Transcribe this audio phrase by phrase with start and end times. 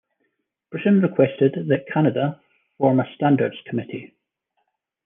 [0.71, 2.41] Britain requested that Canada
[2.79, 4.15] form a standards committee.